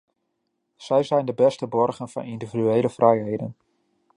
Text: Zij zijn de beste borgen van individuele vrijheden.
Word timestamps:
Zij 0.75 1.03
zijn 1.03 1.25
de 1.25 1.33
beste 1.33 1.67
borgen 1.67 2.09
van 2.09 2.23
individuele 2.23 2.89
vrijheden. 2.89 3.55